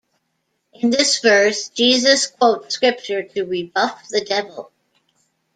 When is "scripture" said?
2.73-3.21